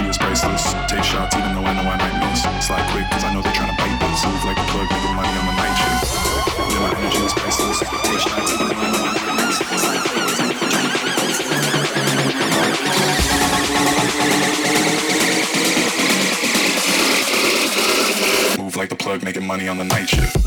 [0.00, 0.72] energy is priceless.
[0.88, 2.42] Take shots even though I know I might miss.
[2.66, 4.24] Slide quick cause I know they're trying to bite this.
[4.24, 6.04] Move like a plug, making money on the night shift.
[6.72, 7.78] Yeah, my energy is priceless.
[7.80, 9.56] Take shots even though I know I might miss.
[9.60, 12.80] Slide quick I know they're trying bite
[18.48, 18.58] this.
[18.58, 20.39] Move like the plug, making money on the night shift.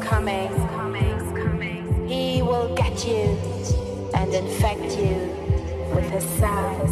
[0.00, 0.50] Coming.
[2.08, 3.36] He will get you
[4.14, 5.16] and infect you
[5.94, 6.88] with his sound.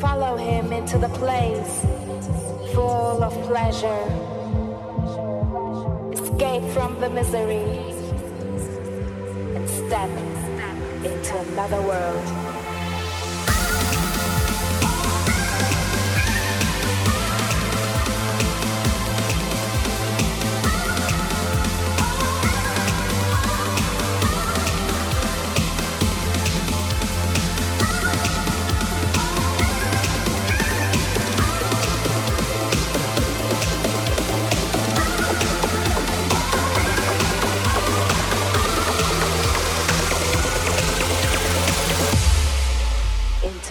[0.00, 1.84] Follow him into the place
[2.74, 4.04] full of pleasure.
[6.12, 7.78] Escape from the misery
[9.56, 10.10] and step
[11.04, 12.24] into another world,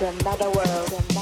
[0.09, 1.18] another world.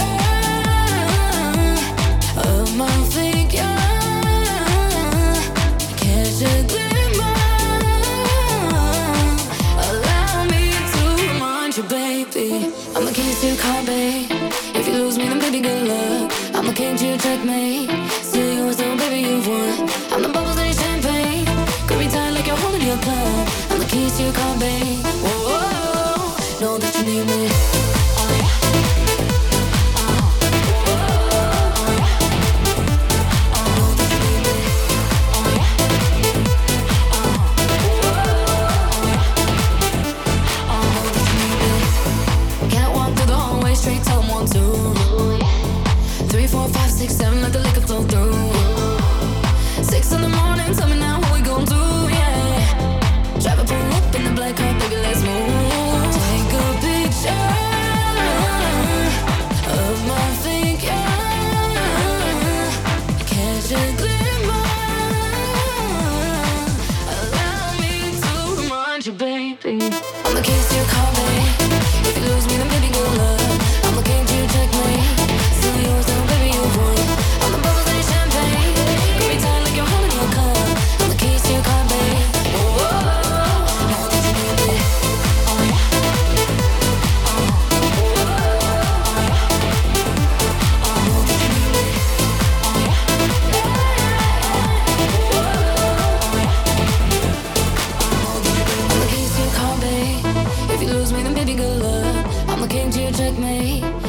[0.00, 0.29] Yeah.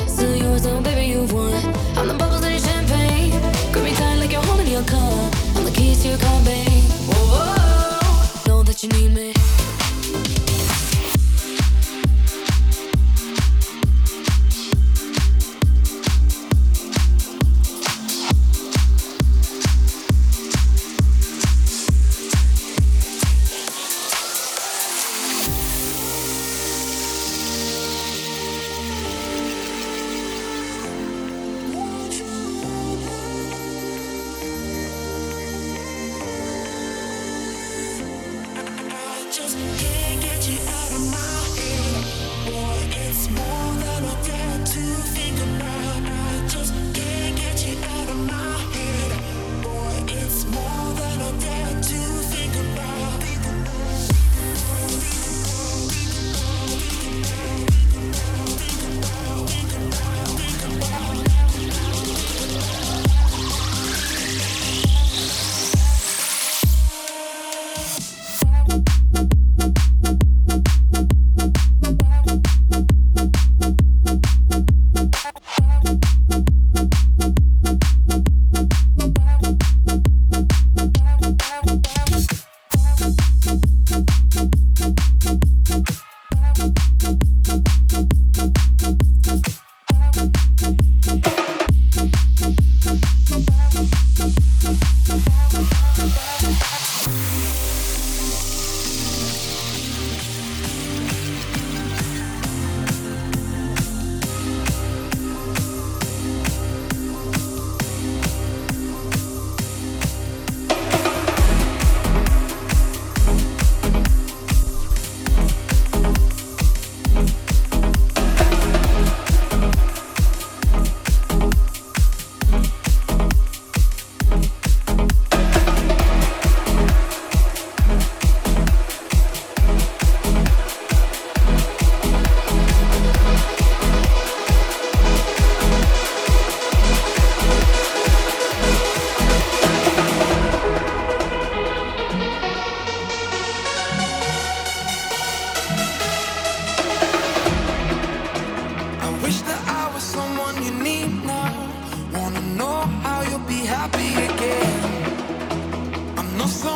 [0.08, 1.52] Still yours, oh baby, you've won.
[1.98, 3.32] I'm the bubbles in your champagne.
[3.84, 5.36] Me tight like you're holding your cup.
[5.58, 5.72] I'm the
[8.48, 9.34] know that you need me.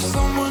[0.00, 0.47] someone